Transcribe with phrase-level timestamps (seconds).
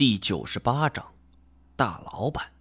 [0.00, 1.12] 第九十八章，
[1.76, 2.52] 大老板。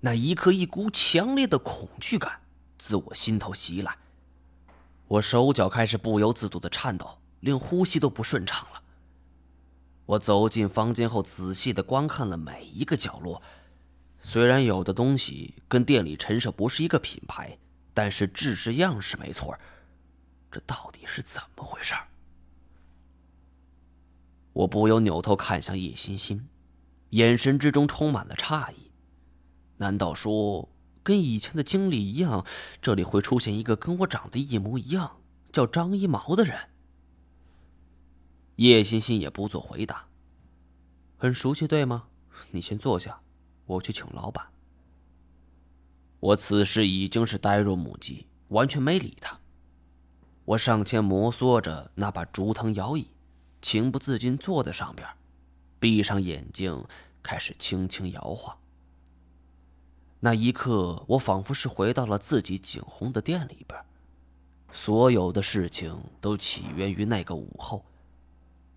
[0.00, 2.40] 那一刻，一股强烈的恐惧感
[2.78, 3.94] 自我心头袭来，
[5.08, 8.82] 我手脚开始不由自主的颤抖，连呼吸都不顺畅了。
[10.06, 13.42] 我走进房间后，仔细的观看了每一个角落。
[14.22, 17.58] 虽然有的东西跟店里陈设不是一个品牌，
[17.92, 19.54] 但是制式样式没错。
[20.50, 21.94] 这到底是怎么回事？
[24.58, 26.48] 我不由扭头看向叶欣欣，
[27.10, 28.90] 眼神之中充满了诧异。
[29.76, 30.68] 难道说
[31.04, 32.44] 跟以前的经历一样，
[32.82, 35.20] 这里会出现一个跟我长得一模一样、
[35.52, 36.58] 叫张一毛的人？
[38.56, 40.08] 叶欣欣也不做回答。
[41.16, 42.08] 很熟悉，对吗？
[42.50, 43.20] 你先坐下，
[43.64, 44.44] 我去请老板。
[46.18, 49.38] 我此时已经是呆若木鸡，完全没理他。
[50.44, 53.06] 我上前摩挲着那把竹藤摇椅。
[53.60, 55.08] 情不自禁坐在上边，
[55.80, 56.84] 闭上眼睛，
[57.22, 58.56] 开始轻轻摇晃。
[60.20, 63.80] 那一刻，我仿佛是回到了自己景洪的店里边，
[64.72, 67.84] 所有的事情都起源于那个午后。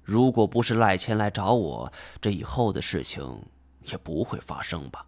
[0.04, 3.44] 如果不是赖钱来找我，这以后的事情
[3.84, 5.06] 也不会发生吧？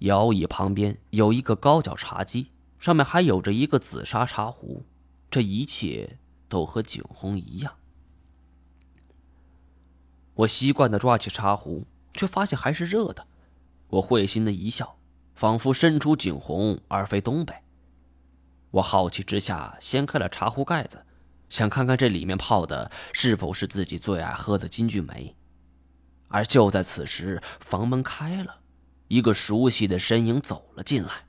[0.00, 4.84] 摇椅旁边有一个高脚茶几，上面还有着一个紫砂茶壶，
[5.30, 6.18] 这一切。
[6.48, 7.76] 都和景洪一样。
[10.34, 13.26] 我习惯的抓起茶壶，却发现还是热的。
[13.88, 14.98] 我会心的一笑，
[15.34, 17.54] 仿佛身处景洪而非东北。
[18.72, 21.06] 我好奇之下掀开了茶壶盖子，
[21.48, 25.34] 想看看这里面泡的是否是自己最爱喝的金骏眉。
[26.28, 28.60] 而就在此时，房门开了，
[29.08, 31.26] 一个熟悉的身影走了进来。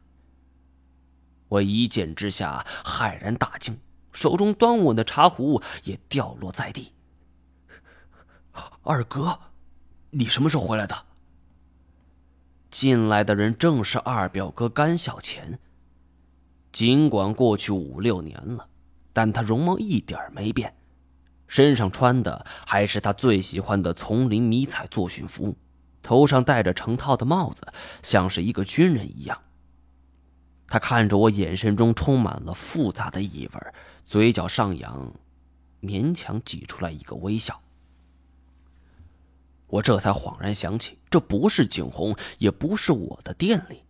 [1.47, 3.79] 我一见之下骇然大惊。
[4.17, 6.91] 手中端稳的茶壶也掉落在地。
[8.81, 9.37] 二哥，
[10.09, 11.05] 你什么时候回来的？
[12.71, 15.59] 进来的人正是二表哥甘小钱。
[16.71, 18.67] 尽管过去五六年了，
[19.13, 20.75] 但他容貌一点没变，
[21.47, 25.55] 身上穿的还是他最喜欢的丛林迷彩作训服，
[26.01, 27.61] 头上戴着成套的帽子，
[28.01, 29.39] 像是一个军人一样。
[30.67, 33.59] 他看着我，眼神中充满了复杂的意味。
[34.03, 35.13] 嘴角上扬，
[35.81, 37.61] 勉强挤出来一个微笑。
[39.67, 43.83] 我这才恍然想起，这不是景洪，也不是我的店里，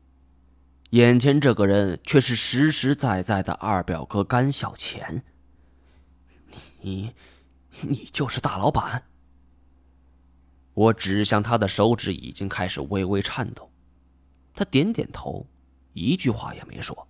[0.92, 5.24] 眼前这个人却是实实在在的二表哥甘小钱。
[6.82, 7.14] 你，
[7.82, 9.04] 你就是大老板。
[10.74, 13.70] 我指向他的手指已经开始微微颤抖，
[14.56, 15.46] 他点点头，
[15.98, 17.08] 一句话也没说。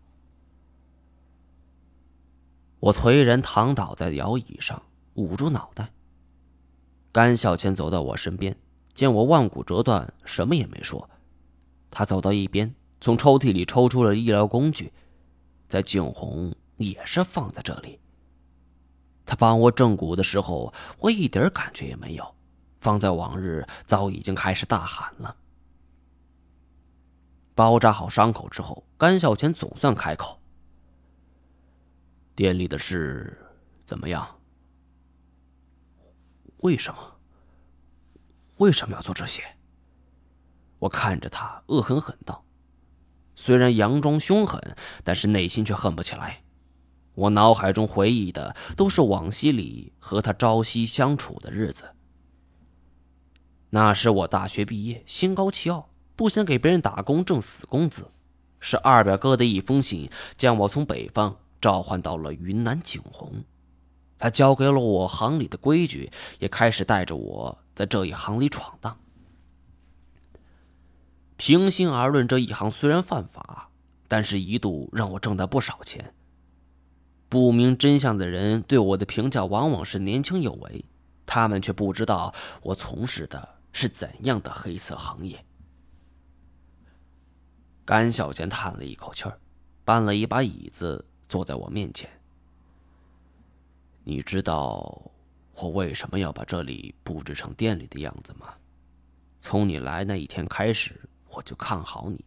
[2.80, 4.82] 我颓然躺倒在摇椅上，
[5.16, 5.92] 捂住脑袋。
[7.12, 8.56] 甘小千走到我身边，
[8.94, 11.10] 见我腕骨折断，什么也没说。
[11.92, 14.94] 他走到一边，从抽屉里抽出了医疗工具，
[15.68, 18.00] 在景洪也是放在这里。
[19.26, 22.24] 他帮我正骨的时候，我一点感觉也没有；
[22.80, 25.36] 放在往日，早已经开始大喊了。
[27.58, 30.40] 包扎好伤口之后，甘小千总算开口。
[32.36, 33.36] 店里的事
[33.84, 34.40] 怎么样？
[36.58, 37.16] 为什么？
[38.58, 39.42] 为什么要做这些？
[40.78, 42.46] 我看着他，恶狠狠道
[43.34, 46.44] ：“虽然佯装凶狠，但是内心却恨不起来。
[47.16, 51.96] 我脑海中回忆的都是往昔里和他朝夕相处的日子。
[53.72, 58.12] 那时我大学毕业，心高气傲，不想给别人打工挣死工资。
[58.60, 63.44] 是二表哥的一封信，将我从北方。”召唤到了云南景洪，
[64.20, 68.96] 他教给了我行里的规矩，也开始带着我在这一行里闯荡。
[71.36, 73.70] 平心而论，这一行虽然犯法，
[74.08, 76.14] 但是一度让我挣到不少钱。
[77.28, 80.86] 不明真相的人对我的评价往往是年轻有为，
[81.26, 85.44] 他们却不知道我从事的是怎样的黑色行业。
[87.88, 89.40] 甘小娟叹了一口气儿，
[89.86, 91.06] 搬了一把椅子。
[91.30, 92.10] 坐在我面前，
[94.04, 95.12] 你知道
[95.54, 98.54] 我为什么要把这里布置成店里的样子吗？
[99.40, 101.00] 从你来那一天开始，
[101.30, 102.26] 我就看好你。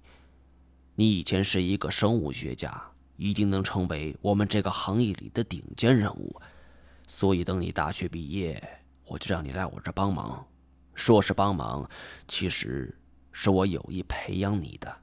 [0.94, 6.40] 你以前是一个生物学家，一定能成为我们这个行业里的顶尖人物。
[7.06, 8.62] 所以，等你大学毕业，
[9.06, 10.46] 我就让你来我这帮忙。
[10.94, 11.88] 说是帮忙，
[12.28, 12.94] 其实
[13.32, 14.94] 是我有意培养你的。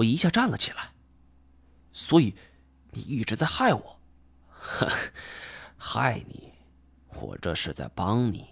[0.00, 0.92] 我一下站了起来，
[1.92, 2.34] 所以。
[2.92, 4.00] 你一直在害我，
[5.78, 6.50] 害你！
[7.20, 8.48] 我这是在帮你。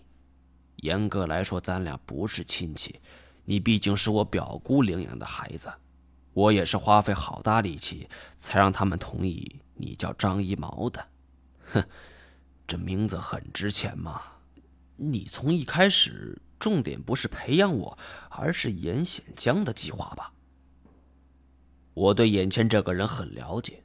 [0.77, 3.01] 严格来说，咱俩不是亲戚，
[3.45, 5.69] 你毕竟是我表姑领养的孩子，
[6.35, 11.05] 我也是花费好大力气才让他们同意你叫张一毛的。
[11.73, 11.85] 哼，
[12.65, 14.23] 这名字很值钱嘛。
[14.95, 17.99] 你从一开始重点不是培养我，
[18.31, 20.33] 而是严显江的计划吧？
[21.99, 23.83] 我对眼前这个人很了解，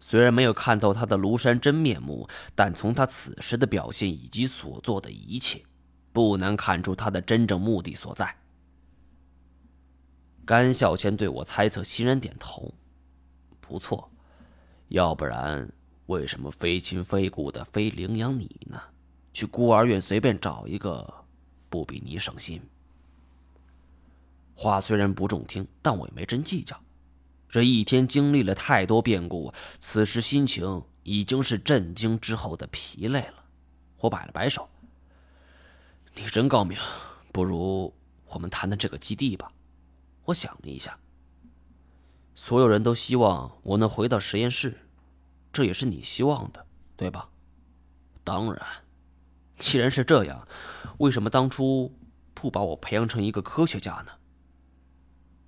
[0.00, 5.62] 虽然没有看透他的庐山真面目，但从他此时的表现以及所做的一切。
[6.12, 8.34] 不难看出他的真正目的所在。
[10.44, 12.74] 甘孝谦对我猜测欣然点头，
[13.60, 14.10] 不错，
[14.88, 15.70] 要不然
[16.06, 18.80] 为什么非亲非故的非领养你呢？
[19.32, 21.14] 去孤儿院随便找一个，
[21.68, 22.60] 不比你省心。
[24.56, 26.76] 话虽然不中听，但我也没真计较。
[27.50, 33.44] 这一天经历了太多变故，此时心情已经是震惊之后的疲累了。
[33.98, 34.68] 我摆了摆手。
[36.14, 36.78] 你真高明，
[37.32, 37.92] 不如
[38.26, 39.50] 我们谈谈这个基地吧。
[40.26, 40.96] 我想了一下，
[42.36, 44.86] 所有人都希望我能回到实验室，
[45.52, 46.64] 这也是你希望的，
[46.96, 47.28] 对吧？
[48.22, 48.64] 当然。
[49.56, 50.46] 既然是这样，
[50.98, 51.92] 为什么当初
[52.32, 54.12] 不把我培养成一个科学家呢？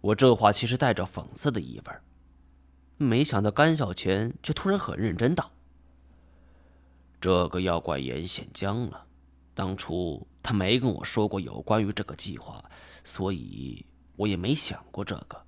[0.02, 1.93] 我这话其实带着讽刺的意味，
[2.99, 5.52] 没想到甘小钱却突然很认真道
[7.20, 9.06] ：“这个要怪严显江了。”
[9.54, 12.64] 当初他没跟我说过有关于这个计划，
[13.04, 15.40] 所以我也没想过这个。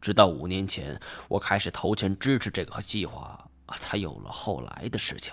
[0.00, 5.32] 直到五年前，我开始投钱支持这个计划，才有了后来的事情。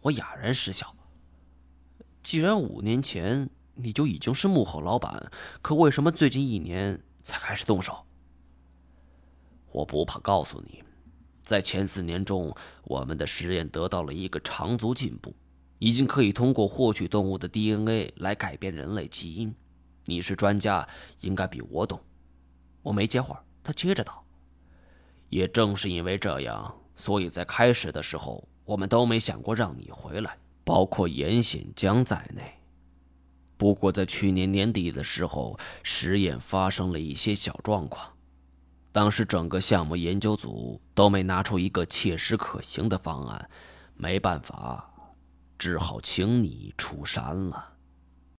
[0.00, 0.96] 我哑然失笑。
[2.22, 5.30] 既然五年前你就已经是幕后老板，
[5.60, 8.04] 可为什么最近一年才开始动手？
[9.70, 10.82] 我不怕告诉你，
[11.44, 15.32] 在前四年中，我们的实验得到了一个长足进步。
[15.78, 19.54] 已经可以通过获取动物的 DNA 来改变人类基因。
[20.04, 20.86] 你是专家，
[21.20, 21.98] 应该比我懂。
[22.82, 24.22] 我没接话，他接着道
[25.30, 32.59] ：“也正是因为这样，所以在开始的时候，我们都没想过让你回来，包括严显江在内。
[33.60, 38.10] 不过在去年年底的时候，实验发生了一些小状况，
[38.90, 43.50] 当时整个项目研究组都没拿出一个切实可行的方案，
[43.96, 44.90] 没办法。”
[45.60, 47.74] 只好请你出山了。